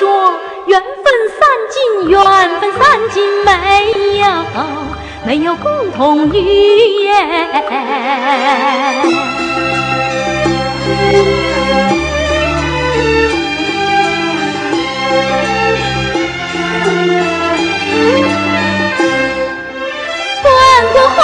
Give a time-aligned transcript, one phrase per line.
[0.00, 0.08] 说
[0.64, 2.18] 缘分散尽，缘
[2.58, 3.50] 分散尽没
[4.18, 4.24] 有
[5.26, 6.38] 没有共同语
[7.02, 7.12] 言。
[20.42, 20.50] 滚
[20.94, 21.20] 滚红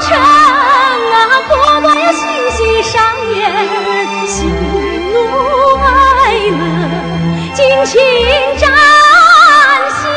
[0.00, 1.14] 尘啊，
[1.46, 3.00] 波波呀，细细上
[3.36, 3.97] 演。
[7.84, 8.00] 辛勤
[8.58, 8.70] 展
[9.88, 10.10] 现，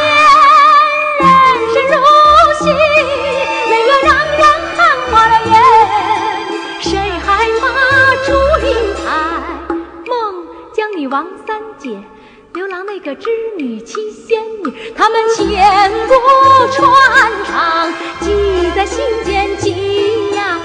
[1.19, 1.25] 人
[1.71, 1.95] 生如
[2.59, 2.63] 戏，
[3.69, 4.41] 美呀让人
[4.75, 4.77] 看
[5.11, 5.53] 花了眼。
[6.81, 6.89] 谁
[7.25, 7.27] 还
[7.61, 7.65] 把
[8.25, 8.29] 祝
[8.65, 8.99] 英台、
[10.07, 10.11] 孟
[10.73, 12.03] 姜女、王三姐、
[12.53, 16.13] 刘郎那个织女、七仙女，他们千古
[16.73, 16.81] 传
[17.45, 20.57] 唱，记在心间，记呀，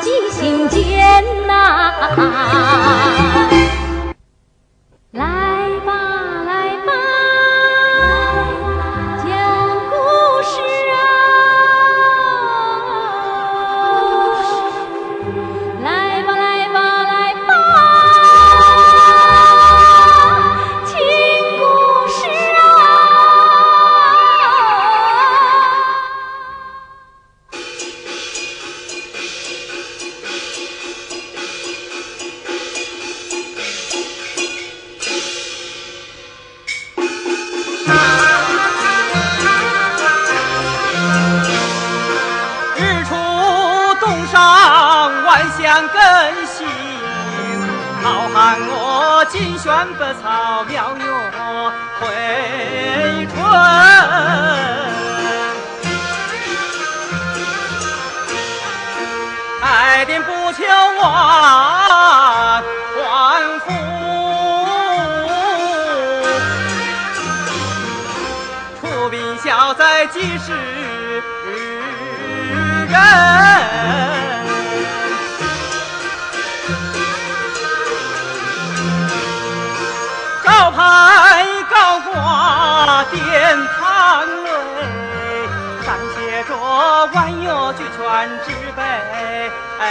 [0.00, 2.79] 记心间呐。
[48.02, 52.06] 好汉我金宣不草庙哟，回
[53.28, 53.34] 春。
[59.62, 60.64] 爱电不求
[60.98, 61.02] 我
[62.96, 63.00] 官
[63.60, 63.68] 府，
[68.80, 70.52] 出兵小在几十
[72.88, 74.09] 人。
[83.10, 83.20] 殿
[83.66, 84.48] 堂内
[85.84, 86.56] 上写着
[87.12, 88.80] 万药俱全之备
[89.78, 89.82] 备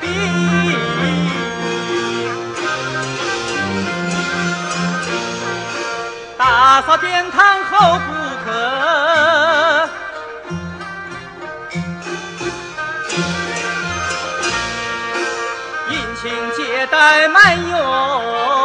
[0.00, 0.06] 毕
[6.36, 8.12] 打扫殿堂后不
[8.44, 8.48] 可
[15.90, 18.63] 殷勤接待慢用。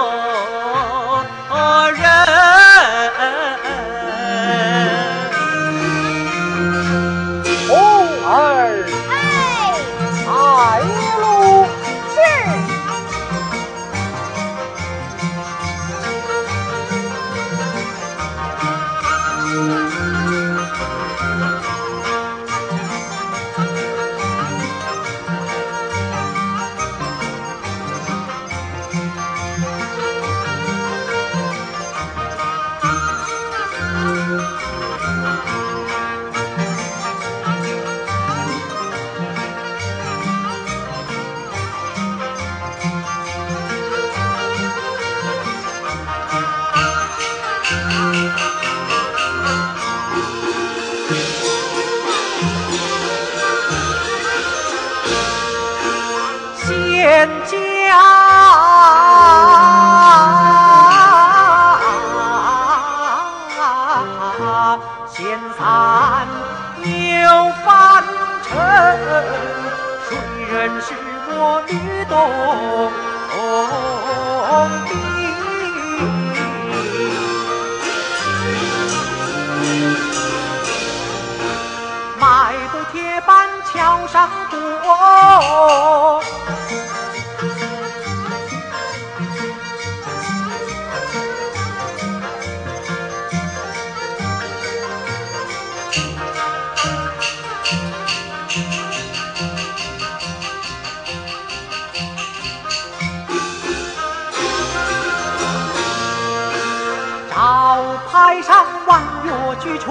[108.20, 109.32] 塞上万岳
[109.62, 109.88] 俱全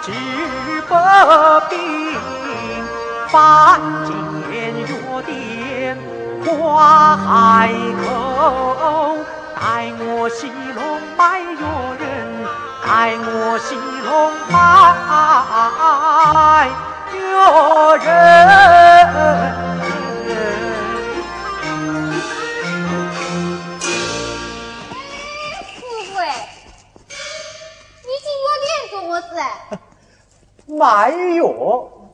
[0.00, 0.12] 治
[0.88, 0.94] 百
[1.68, 1.76] 病
[3.28, 5.98] 凡间药店
[6.46, 7.72] 花海
[8.06, 9.18] 口
[9.60, 9.60] 待
[9.98, 10.46] 我西
[10.76, 10.80] 龙
[11.16, 11.58] 拜岳
[11.98, 12.06] 人
[12.86, 12.86] 待
[13.18, 13.74] 我西
[14.06, 14.10] 龙
[14.52, 14.54] 拜
[17.12, 17.18] 岳
[18.06, 19.81] 人
[30.78, 31.48] 卖药，你我无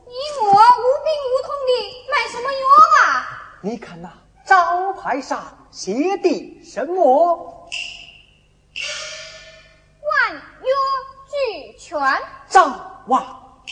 [0.03, 1.71] 病无痛的
[2.11, 2.59] 卖什么药
[3.05, 3.07] 啊？
[3.61, 4.11] 你看那
[4.45, 7.69] 招牌上写的什么？
[10.03, 10.41] 万药
[11.29, 11.97] 俱全。
[12.49, 13.63] 张望，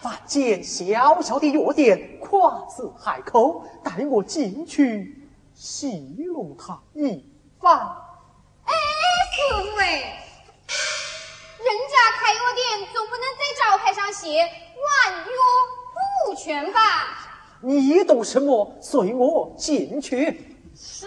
[0.00, 7.22] 凡见小小的药店，夸似海口，带我进去戏弄他一
[7.60, 7.76] 番。
[8.64, 8.72] 哎，
[9.34, 9.76] 师傅
[13.70, 15.24] 招牌上写“万药
[16.26, 16.80] 不全”吧？
[17.60, 18.76] 你懂什么？
[18.82, 20.58] 随我进去。
[20.74, 21.06] 是。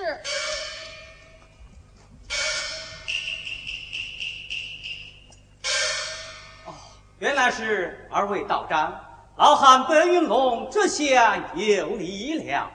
[6.65, 6.71] 哦，
[7.19, 8.97] 原来是二位道长。
[9.35, 12.71] 老汉白云龙这下有礼了。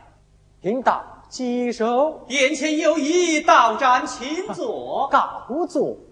[0.61, 2.27] 领导接受。
[2.29, 5.09] 眼前有一道长，请坐。
[5.11, 5.97] 告座。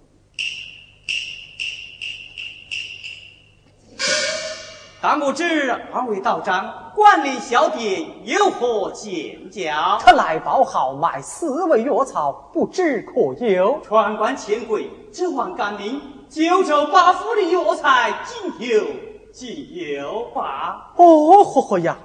[5.09, 9.99] 但不知二位道长管理小店有何见教？
[10.01, 13.79] 特来报号卖四味药草，不知可有？
[13.85, 18.85] 传官千贵，只望干令九州八府的药材尽有
[19.33, 20.93] 尽有吧。
[20.97, 21.97] 哦呵呵呀，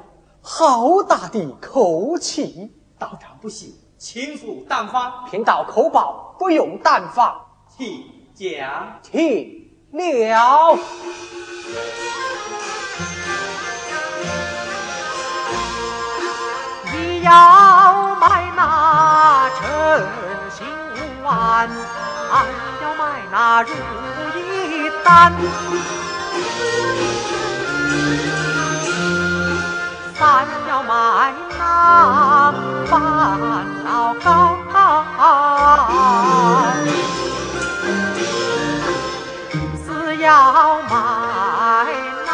[0.43, 2.71] 好大的口气！
[2.99, 5.25] 道长不信，请赴丹方。
[5.27, 7.35] 贫道口报，不用丹方。
[7.67, 8.03] 请
[8.35, 8.99] 讲。
[9.01, 10.77] 请了。
[17.21, 19.61] 要买那诚
[20.49, 20.65] 心
[21.23, 21.69] 丸，
[22.81, 23.01] 要买
[23.31, 23.69] 那如
[24.35, 25.33] 意丹，
[30.15, 30.89] 三要买
[31.59, 31.61] 那
[32.87, 32.91] 烦
[33.83, 33.85] 恼
[34.23, 34.27] 膏，
[39.85, 40.27] 四要
[40.89, 40.91] 买
[42.25, 42.29] 那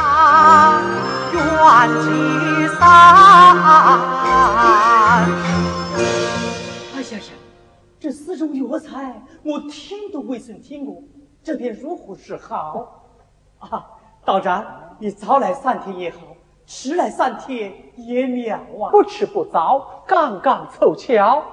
[1.34, 1.38] 元
[2.04, 2.06] 气
[2.80, 4.17] 散。
[8.00, 11.04] 这四种药材，我听都未曾听过，
[11.44, 13.04] 这便如何是好？
[13.58, 13.86] 啊，
[14.24, 14.64] 道长，
[15.00, 16.20] 你早来三天也好，
[16.66, 18.92] 迟来三天也妙啊！
[18.92, 21.44] 不迟不早，刚刚凑巧。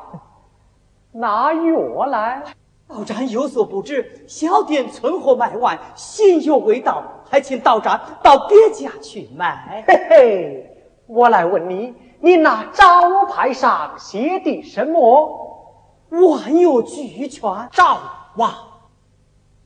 [1.12, 2.44] 拿药来，
[2.86, 9.82] 道长有所不知，小店存货卖完，新药未到，还请道长到别家去买。
[9.88, 11.94] 嘿嘿，我来问你，
[12.24, 15.76] 你那招牌上写的什么？
[16.08, 18.00] 万药俱全，赵
[18.36, 18.50] 王，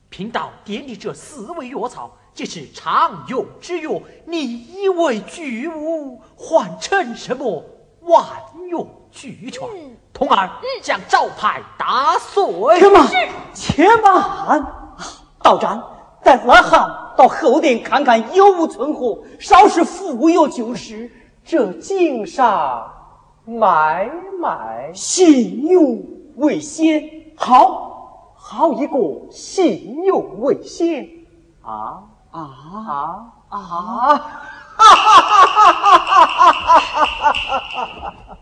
[0.09, 4.41] 贫道点你这四味药草，皆是常用之药，你
[4.75, 7.63] 以为俱无，换成什么
[8.01, 8.27] 万
[8.73, 9.69] 药俱全？
[10.13, 10.51] 童儿
[10.83, 12.45] 将招牌打碎。
[12.81, 13.07] 且慢，
[13.55, 14.67] 且慢，
[15.45, 15.81] 道长，
[16.25, 21.09] 带老汉到后殿看看有无存货，稍事复药就是。
[21.49, 22.93] 这井上
[23.47, 25.99] 买买信用。
[26.37, 27.03] 为先，
[27.39, 28.99] 好好一个
[29.31, 31.09] 信用为先
[31.63, 33.59] 啊啊啊啊！
[33.59, 34.19] 哈
[34.77, 34.87] 哈
[35.17, 35.73] 哈
[36.13, 38.39] 哈哈哈！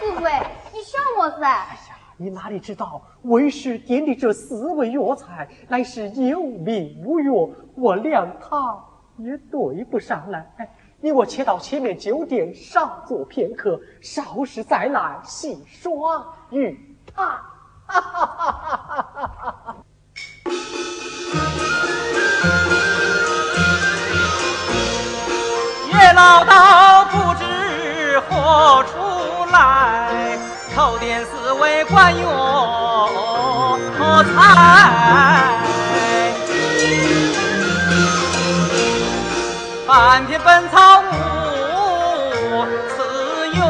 [0.00, 0.32] 富贵，
[0.74, 1.46] 你笑我噻？
[1.46, 8.76] 哎呀，你哪里知道，为师点的这四味药材乃是有名无药，我量他
[9.16, 10.52] 也对不上来。
[10.58, 10.68] 哎，
[11.00, 16.34] 你我且到前面酒店稍坐片刻，稍时再来细说。
[16.50, 16.76] 与
[17.14, 17.40] 他，
[25.92, 28.98] 叶老道不知何处
[29.52, 30.36] 来，
[30.74, 32.26] 头点四位官员
[34.24, 35.57] 才，
[40.08, 42.64] 满天本草无
[42.96, 42.96] 私
[43.52, 43.62] 用，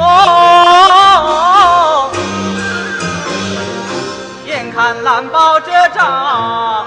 [4.47, 6.78] 眼看蓝宝遮罩。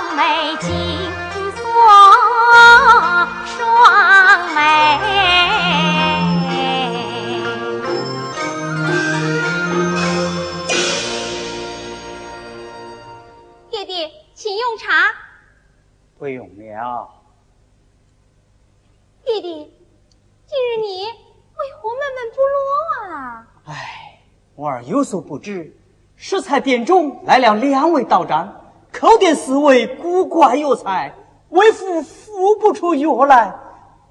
[0.00, 0.70] 双眉紧
[1.54, 1.62] 锁
[3.44, 4.98] 双眉。
[13.70, 15.12] 爹爹，请用茶。
[16.18, 17.10] 不用了。
[19.22, 21.10] 爹爹，今日你为
[21.76, 22.56] 何闷闷不乐
[23.14, 23.46] 啊？
[23.66, 24.22] 唉，
[24.54, 25.76] 我儿有所不知，
[26.16, 28.59] 食材店中来了两位道长，
[29.00, 31.14] 口点四位古怪药材，
[31.48, 33.54] 为父敷不出药来，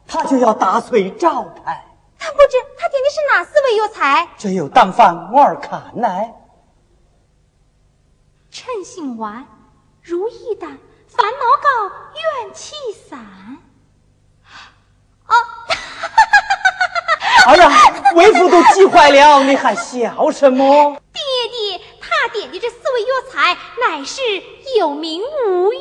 [0.07, 1.85] 他就要打碎招牌。
[2.17, 4.27] 他不知他点的是哪四味药材？
[4.35, 6.33] 只有当放我儿看来。
[8.49, 9.45] 称心丸、
[10.01, 12.73] 如意丹、烦恼膏、元气
[13.07, 13.19] 散。
[15.27, 15.35] 哦，
[17.45, 17.69] 哎呀，
[18.15, 20.99] 为父都急坏了，你还笑什么？
[21.13, 23.55] 爹爹，他点的这四味药材
[23.87, 24.21] 乃是
[24.77, 25.79] 有名无用。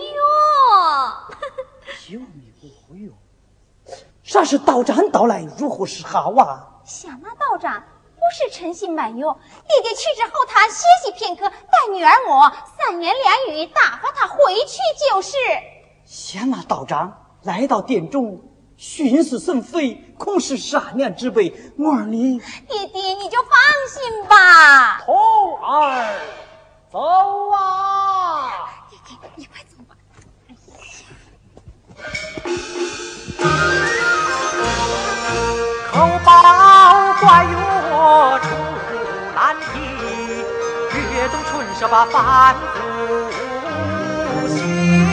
[2.09, 3.14] 有名无用，
[4.23, 6.66] 啥是道长到来，如何是好啊？
[6.85, 7.83] 想那道长
[8.14, 14.78] 不是诚心买药，爹爹去至后堂歇息片刻，待女儿我三言两语打发他回去
[15.11, 15.37] 就是。
[16.07, 18.40] 想那道长来到殿中，
[18.78, 21.73] 寻死生非，恐是善良之辈。
[21.78, 23.50] 我儿你爹爹你就放
[23.90, 25.00] 心吧。
[25.04, 25.14] 童
[25.62, 26.18] 儿，
[26.90, 26.99] 走
[27.50, 28.77] 啊！
[29.37, 29.94] 你快走吧。
[35.90, 35.94] 口
[36.25, 36.28] 宝
[37.20, 38.46] 怪药出
[39.34, 39.64] 难题，
[41.14, 42.78] 跃动唇舌把凡夫
[44.48, 45.08] 心。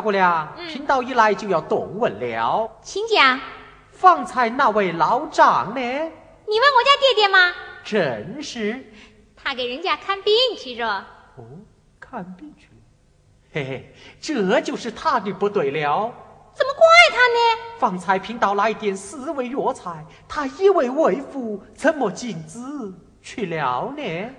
[0.00, 2.70] 小姑娘，嗯贫道一来就要动问了。
[2.80, 3.38] 请讲。
[3.92, 5.82] 方才那位老丈呢？
[5.82, 7.52] 你问我家爹爹吗？
[7.84, 8.82] 正是。
[9.36, 10.88] 他给人家看病去着。
[10.88, 11.44] 哦，
[12.00, 12.80] 看病去了。
[13.52, 16.10] 嘿嘿，这就是他的不对了。
[16.54, 17.78] 怎么怪他呢？
[17.78, 22.58] 方才贫道来点四味药材，他以为为父，怎么禁止
[23.20, 24.30] 去了呢？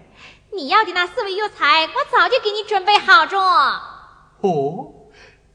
[0.52, 3.38] 你要的那四味药材，我早就给你准备好着。
[4.42, 4.94] 哦，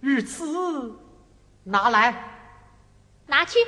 [0.06, 0.94] 如此，
[1.64, 2.14] 拿来，
[3.26, 3.58] 拿去，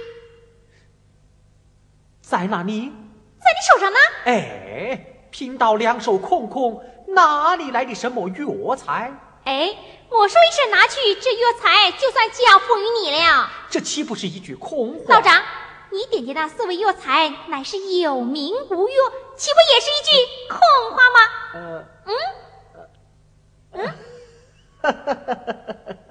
[2.21, 2.93] 在哪里？
[3.41, 3.99] 在你手上呢。
[4.27, 9.13] 哎，贫道两手空空，哪里来的什么药材？
[9.43, 9.77] 哎，
[10.11, 13.51] 我说一声拿去，这药材就算交付于你了。
[13.69, 15.17] 这岂不是一句空话？
[15.17, 15.43] 道长，
[15.91, 18.95] 你点的那四味药材乃是有名无药，
[19.37, 20.13] 岂不也是一句
[20.49, 20.61] 空
[20.93, 21.19] 话吗？
[23.73, 23.93] 呃，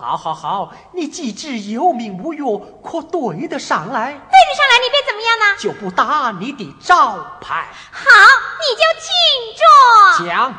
[0.00, 5.44] 好好好，你既知有名无药，可对得上来，对得上来，你便怎么样呢？
[5.58, 7.68] 就不打你的招牌。
[7.92, 8.00] 好，
[8.58, 9.12] 你就请
[9.58, 9.62] 着。
[10.26, 10.54] 讲，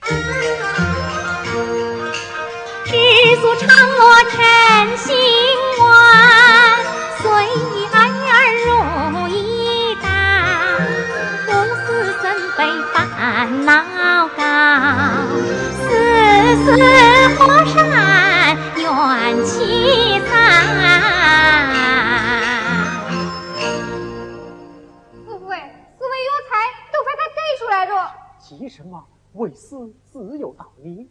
[2.86, 2.90] 知
[3.42, 5.14] 足常乐称心
[5.78, 5.84] 丸，
[7.20, 7.28] 随
[7.92, 7.94] 儿
[8.64, 8.66] 如
[9.28, 10.08] 意丹，
[11.48, 11.50] 无
[11.84, 11.86] 私
[12.22, 12.24] 生
[12.56, 12.58] 非
[12.94, 12.96] 烦
[13.66, 13.70] 恼
[14.28, 14.40] 膏，
[16.64, 16.72] 山
[18.76, 20.30] 元气散。
[25.26, 25.56] 富贵，
[25.98, 26.52] 四味药材
[26.90, 27.92] 都被他给出来着。
[28.40, 29.04] 急什么？
[29.34, 31.10] 为私自有道理。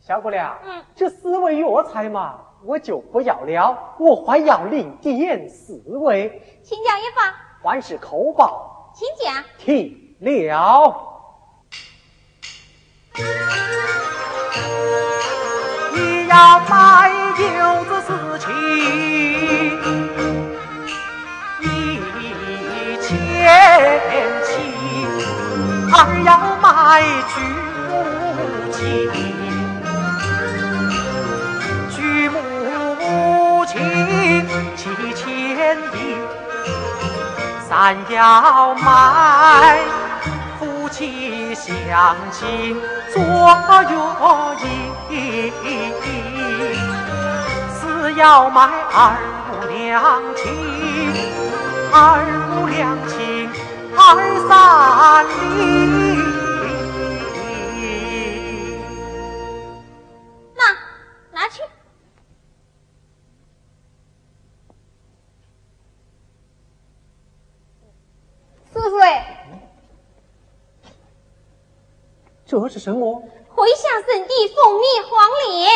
[0.00, 6.60] 小姑娘，嗯，这四味药材嘛，我就不要了，我还要另点四味。
[6.62, 9.42] 请讲一番，万事口报，请讲。
[9.56, 11.15] 听了。
[13.18, 13.20] 一
[16.28, 18.44] 要买柚子四七，
[21.62, 21.64] 一
[23.00, 23.08] 千
[24.44, 24.46] 七；
[25.90, 25.94] 二
[26.26, 26.28] 要
[26.60, 26.66] 买
[27.32, 27.36] 菊
[27.88, 28.76] 木青，
[31.90, 31.96] 菊
[32.28, 33.72] 木青
[34.76, 34.82] 七
[35.14, 35.24] 千
[35.94, 35.96] 一；
[37.66, 37.74] 三
[38.10, 38.84] 要买
[40.86, 42.76] 夫妻相亲
[43.12, 43.20] 做
[45.10, 45.92] 月影，
[47.74, 49.18] 是要买二
[49.50, 50.46] 五两亲，
[51.90, 53.50] 二五两亲
[53.96, 53.98] 二
[54.48, 55.26] 三
[55.58, 56.05] 零。
[72.46, 73.22] 这是什么？
[73.54, 75.68] 回乡圣地蜂蜜黄连。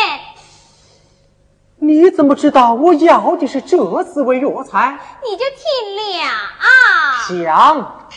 [1.79, 4.97] 你怎么知道我要的是这四味药材？
[5.23, 5.65] 你就听
[5.97, 6.01] 了
[6.59, 6.67] 啊。
[7.27, 8.07] 想。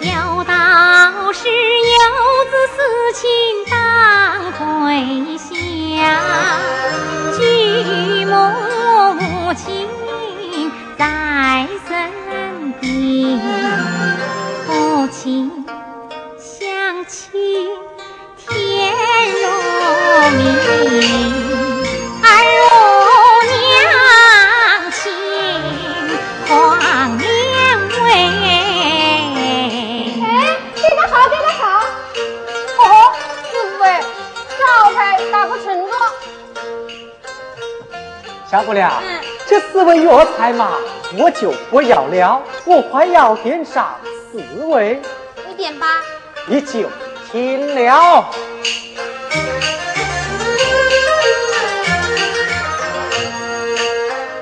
[0.00, 0.52] 有道
[1.32, 1.54] 是游
[2.50, 2.76] 子思
[3.12, 3.20] 亲
[3.68, 3.74] 当
[4.52, 5.50] 归乡，
[7.36, 7.42] 举
[8.24, 8.32] 目
[9.18, 9.64] 无亲
[15.26, 15.50] 你
[16.38, 17.28] 想起
[18.36, 18.94] 天
[19.32, 19.42] 如
[20.36, 20.46] 明
[22.22, 22.24] 儿
[22.62, 22.70] 我
[23.50, 24.94] 娘亲
[26.46, 26.48] 黄
[27.18, 27.26] 连
[28.04, 28.06] 喂
[30.14, 30.24] 哎
[30.76, 31.60] 这个好这个好
[32.76, 32.80] 好
[33.50, 33.84] 四位
[34.60, 34.64] 药
[34.94, 34.96] 材
[35.32, 35.92] 打个村庄
[38.48, 39.02] 小姑娘
[39.44, 40.70] 这四位药材嘛
[41.18, 43.96] 我就不要了我还要点啥
[44.30, 45.00] 四味。
[45.46, 45.86] 你点八。
[46.46, 46.88] 你就
[47.30, 48.28] 听了。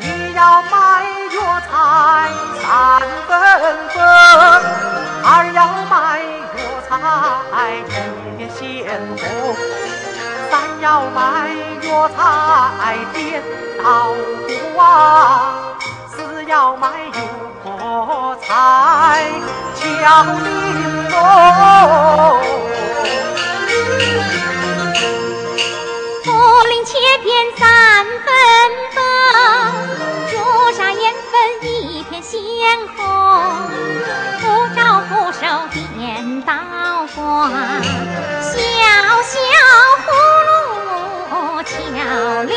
[0.01, 1.71] 你要买药材
[2.61, 2.65] 三
[3.29, 3.33] 分
[3.89, 3.95] 分，
[5.25, 5.59] 二要
[5.91, 5.93] 买
[6.55, 6.93] 药材
[7.73, 8.59] 一点鲜
[9.19, 9.23] 红，
[10.51, 11.19] 三要买
[11.89, 12.19] 药材
[13.13, 13.43] 点。
[13.85, 13.87] 老
[14.83, 15.77] 啊，
[16.09, 17.21] 四要买药
[18.41, 18.47] 材
[19.75, 19.83] 敲
[20.25, 21.15] 铃喽。
[26.25, 26.27] 茯
[26.67, 27.27] 苓切片
[27.57, 27.63] 三
[28.25, 28.27] 分
[28.95, 28.97] 分，
[30.31, 30.33] 朱
[30.77, 32.37] 砂烟粉一片鲜
[32.97, 32.99] 红，
[34.41, 34.43] 不
[34.75, 35.41] 招不收
[35.73, 36.53] 点刀
[37.15, 37.51] 光，
[38.41, 38.53] 小
[39.23, 39.33] 小
[40.05, 40.07] 葫
[41.31, 41.73] 芦敲
[42.43, 42.53] 铃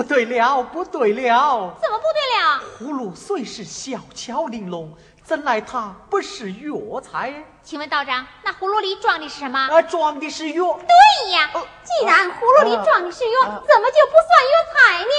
[0.00, 1.74] 不对了，不对了！
[1.78, 2.62] 怎么不对了？
[2.78, 7.44] 葫芦虽是小巧玲珑，怎奈它不是药材？
[7.62, 9.58] 请问道长，那葫芦里装的是什么？
[9.58, 10.72] 啊，装的是药。
[10.72, 11.50] 对呀，
[11.84, 15.12] 既然葫芦里装的是药，怎么就不算药材呢？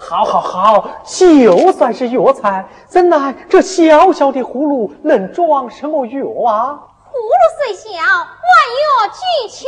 [0.00, 0.40] 好好
[0.82, 6.80] 好，就算是药材，怎奈这小小的葫芦能装什么药啊？
[7.16, 8.26] 葫芦虽小，万
[8.82, 9.58] 药俱全。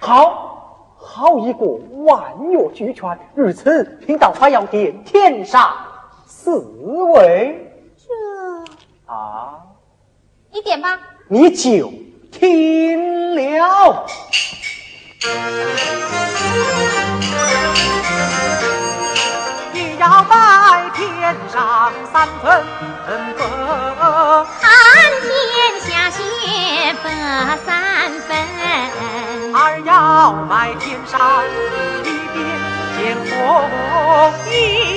[0.00, 1.64] 好，好一个
[2.04, 2.12] 万
[2.52, 3.18] 药俱全。
[3.34, 5.74] 如此，贫道还要点天上
[6.26, 6.58] 四
[7.14, 7.72] 位。
[7.96, 8.04] 这
[9.12, 9.54] 啊，
[10.50, 10.98] 你点吧。
[11.28, 11.90] 你就
[12.30, 14.06] 听了。
[19.72, 22.62] 你要拜天上三分
[23.06, 23.10] 分。
[26.12, 27.04] 天下血分
[27.64, 27.70] 三
[28.28, 28.30] 分，
[29.54, 31.18] 二要买天山
[32.04, 32.38] 一点
[32.96, 33.32] 鲜红，
[34.50, 34.52] 玉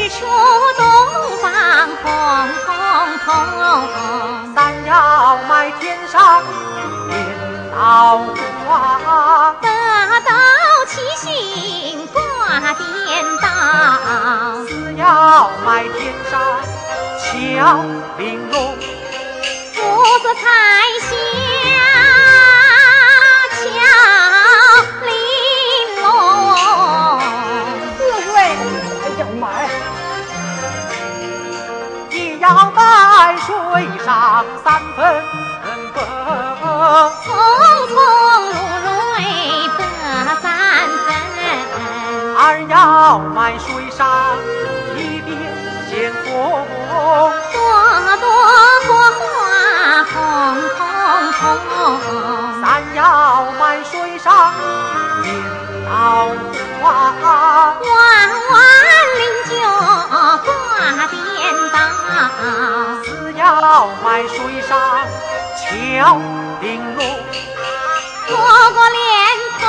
[0.09, 0.15] 出
[0.77, 0.81] 东
[1.41, 1.45] 方
[2.03, 2.05] 红
[3.23, 3.27] 彤彤。
[4.53, 4.91] 三要
[5.49, 6.43] 买天上
[7.09, 7.15] 点
[7.73, 7.77] 刀
[8.67, 9.67] 光，得
[10.25, 10.29] 到
[10.87, 11.25] 七星
[12.07, 12.83] 挂颠
[13.41, 13.47] 倒。
[14.67, 16.33] 四要买天山
[17.19, 17.23] 巧
[18.17, 18.55] 玲珑。
[19.85, 19.87] 五
[20.23, 20.41] 色彩
[21.05, 21.07] 霞
[23.51, 23.61] 巧
[25.05, 25.07] 玲
[26.01, 26.03] 珑，
[27.97, 27.99] 四
[28.31, 28.35] 位
[29.19, 29.43] 要买，
[32.09, 32.77] 你要买
[33.37, 33.47] 水
[34.03, 34.09] 上
[34.63, 34.99] 三分
[35.93, 35.95] 分，
[37.23, 37.25] 葱
[37.87, 37.93] 葱
[38.81, 39.17] 蘆
[39.77, 39.79] 蕤
[40.25, 40.45] 得三
[41.05, 41.07] 分，
[42.37, 42.73] 二要
[43.19, 44.01] 买水上
[54.25, 54.33] 上
[55.21, 55.29] 点
[55.87, 56.33] 桃
[56.81, 56.83] 花，
[57.21, 57.85] 弯
[58.49, 58.57] 弯
[59.19, 59.53] 菱角
[60.43, 60.49] 挂
[61.11, 61.13] 颠
[61.71, 61.77] 倒，
[63.03, 63.43] 四要
[64.03, 64.35] 买水
[64.67, 64.73] 上
[65.61, 66.17] 桥
[66.59, 66.99] 玲珑，
[68.27, 68.35] 过
[68.71, 68.97] 过莲
[69.59, 69.63] 蓬。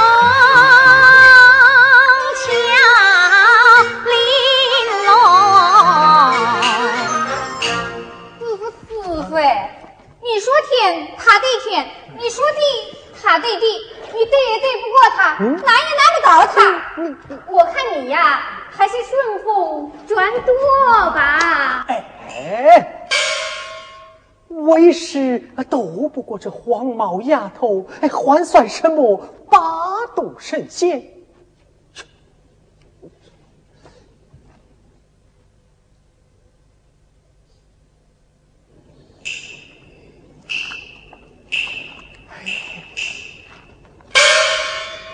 [10.23, 11.85] 你说天，他对天；
[12.19, 12.61] 你说地，
[13.23, 13.65] 他对地。
[14.17, 16.57] 你对也对不过他，难也难不倒他。
[17.53, 20.55] 我看你呀，还是顺风转舵
[21.11, 21.85] 吧。
[21.87, 23.09] 哎，
[24.49, 29.19] 为师斗不过这黄毛丫头，哎，还算什么
[29.51, 31.13] 八度神仙？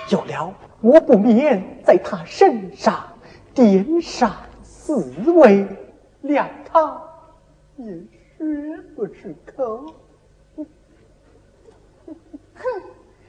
[0.08, 3.16] 有了，我不免在他身上
[3.54, 5.64] 点上四味，
[6.24, 7.00] 谅他
[7.76, 7.86] 也
[8.36, 8.44] 说
[8.96, 9.94] 不出口。
[10.56, 10.66] 哼，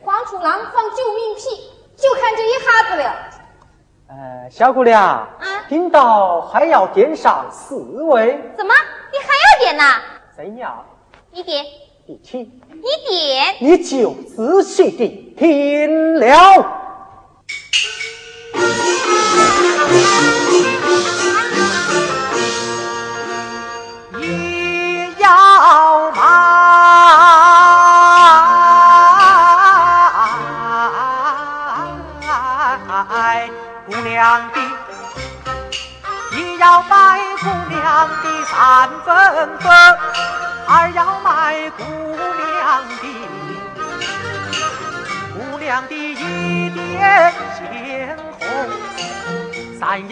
[0.02, 1.42] 黄鼠狼放救命屁，
[1.96, 3.30] 就看这一哈子了。
[4.08, 5.38] 呃，小姑娘，啊，
[5.70, 8.52] 听到还要点上四味？
[8.58, 8.74] 怎么？
[9.12, 10.02] 你还要点呐？
[10.36, 10.84] 怎样？
[11.32, 11.64] 你点，
[12.08, 13.56] 你听，你点。
[13.60, 16.80] 你就仔细地听了。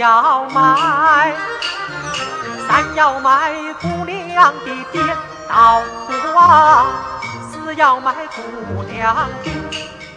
[0.02, 1.32] 要买。
[2.68, 5.06] 三要买姑娘的颠
[5.48, 5.80] 倒
[6.34, 6.88] 花，
[7.52, 9.52] 四要买姑娘的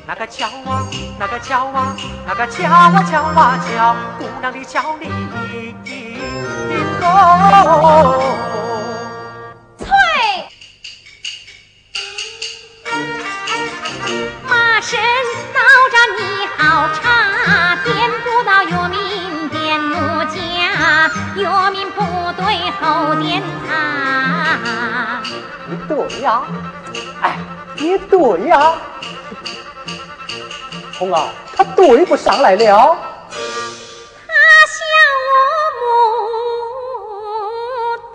[0.07, 0.87] 那个敲啊，
[1.18, 1.94] 那个敲啊，
[2.27, 5.11] 那个敲啊敲啊敲，姑娘的敲铃
[7.01, 7.05] 喽。
[9.79, 9.88] 翠，
[14.49, 14.99] 马身
[15.53, 15.61] 脑
[15.92, 17.03] 站你好唱，
[22.85, 25.23] 对后点他。
[25.66, 26.42] 你对呀，
[27.23, 27.38] 哎，
[27.77, 28.75] 你对呀，
[30.99, 32.94] 红儿，他对不上来了。
[34.27, 34.35] 他
[34.68, 34.77] 像
[35.25, 35.27] 我
[35.81, 35.83] 牡
[38.12, 38.14] 丹，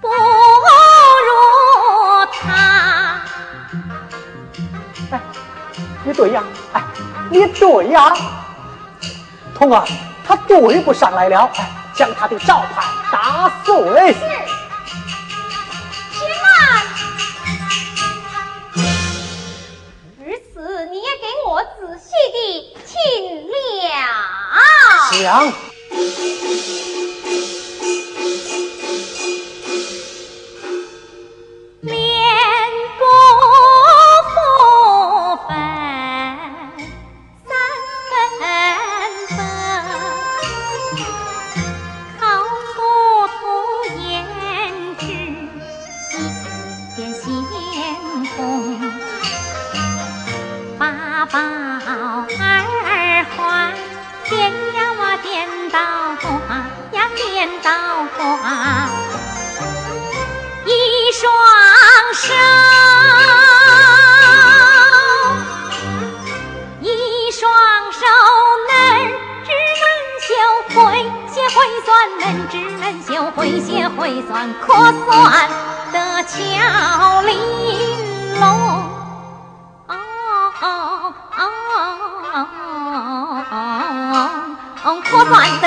[0.00, 0.08] 不
[1.28, 1.30] 如
[2.32, 2.40] 他。
[5.10, 5.20] 哎，
[6.04, 6.42] 你对呀，
[6.72, 6.82] 哎，
[7.30, 8.14] 你对呀，
[9.54, 9.84] 童儿，
[10.30, 14.12] 他对不上来了，哎，将他的招牌打碎。
[14.12, 14.20] 是，
[16.12, 16.86] 且慢。
[20.20, 22.94] 如此，你也给我仔细的听
[23.48, 23.52] 了。
[25.20, 25.52] 讲。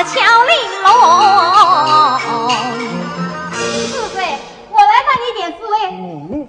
[0.05, 0.87] 巧玲珑。
[3.87, 4.17] 四岁，
[4.69, 5.75] 我来帮你点四位。
[5.91, 6.47] 你，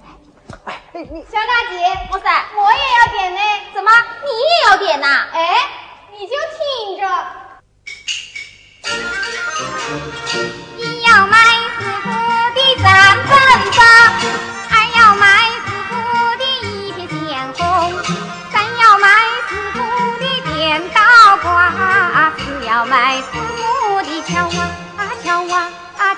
[0.65, 1.73] 哎，你小大姐，
[2.11, 2.64] 我也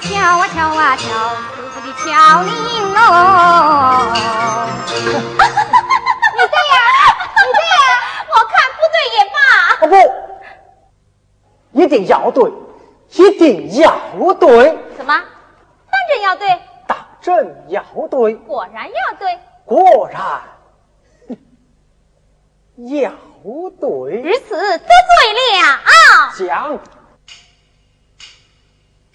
[0.08, 1.04] 敲啊敲啊敲，
[1.54, 2.50] 四姑的敲铃
[2.94, 2.98] 喽。
[4.88, 6.80] 你对呀，
[7.36, 7.84] 你对呀，
[8.30, 9.38] 我看不对也罢。
[9.82, 9.94] 哦不，
[11.82, 12.40] 一定要对，
[13.10, 13.46] 一定
[13.82, 13.86] 要
[14.36, 14.48] 对，
[14.96, 15.14] 什么？
[15.92, 16.48] 当真要对？
[16.88, 19.40] 当真要对，果然要对。
[19.66, 20.22] 果然
[22.78, 24.22] 要对。
[24.22, 24.88] 如此得罪
[25.62, 25.80] 了。
[26.38, 26.80] 讲。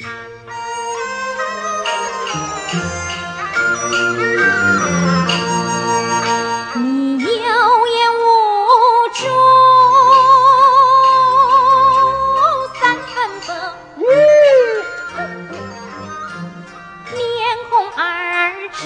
[0.03, 0.09] 你
[7.25, 7.51] 有
[7.87, 8.21] 眼无
[9.15, 9.21] 珠
[12.81, 13.47] 三分分，
[17.13, 17.23] 面
[17.71, 18.03] 红耳
[18.73, 18.83] 赤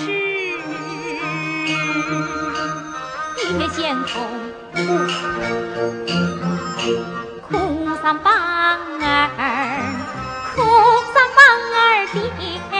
[3.38, 3.74] 一片鲜
[4.04, 4.14] 红，
[7.48, 7.50] 哭
[8.02, 8.28] 丧棒
[9.00, 9.95] 儿，
[10.56, 10.62] 哭
[11.12, 12.06] 丧棒儿
[12.38, 12.75] 点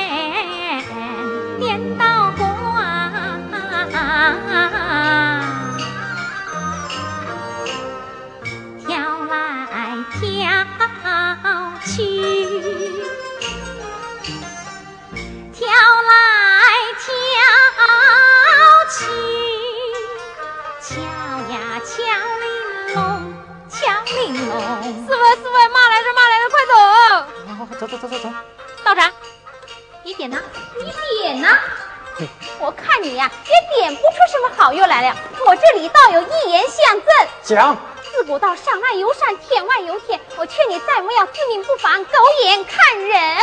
[33.07, 35.17] 你呀，也点不出什么好药来了。
[35.47, 37.05] 我这里倒有一言相赠。
[37.45, 37.77] 讲。
[38.11, 40.19] 自古道上外有山，天外有天。
[40.37, 42.11] 我劝你再不要自命不凡，狗
[42.43, 43.39] 眼看人。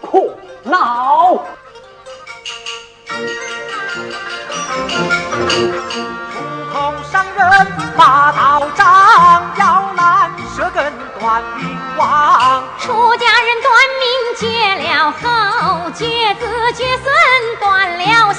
[0.00, 1.44] 哭闹。
[6.32, 8.86] 出口伤人把刀斩，
[9.58, 12.62] 要难舌根断命亡。
[12.78, 14.46] 出家人断命绝
[14.84, 17.06] 了后，绝子绝孙
[17.58, 18.34] 断了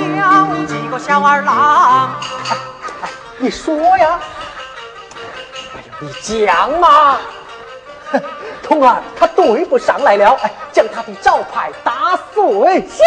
[0.00, 2.10] 了几个小儿郎？
[2.48, 2.56] 哎
[3.02, 4.18] 哎，你说呀？
[5.74, 7.18] 哎呦，你讲嘛！
[8.62, 12.80] 童儿他对不上来了，哎，将他的招牌打碎。
[12.88, 13.02] 是，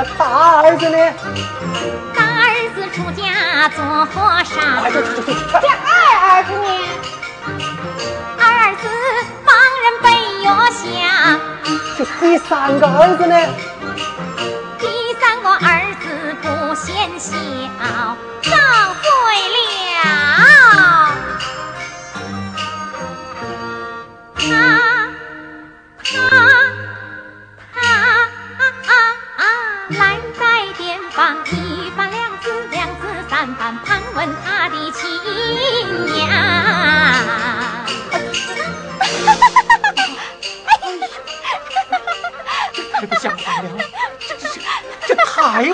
[0.00, 0.96] 这大儿子呢？
[2.16, 4.56] 大儿子出家做和尚。
[4.82, 4.90] 哎，
[5.60, 5.92] 这二
[6.24, 6.68] 儿子呢？
[8.38, 8.82] 二儿子
[9.44, 10.08] 帮人背
[10.40, 10.80] 月下。
[11.98, 12.48] 这第三
[12.80, 13.36] 个儿子呢？
[14.78, 14.88] 第
[15.20, 15.68] 三个儿
[16.00, 16.06] 子
[16.40, 16.88] 不嫌
[17.20, 17.28] 小，
[18.40, 18.56] 早
[19.02, 19.04] 岁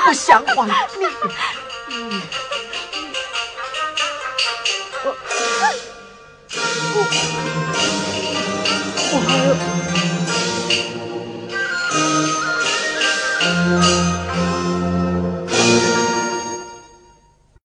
[0.06, 0.74] 不像话了！
[0.98, 1.34] 你你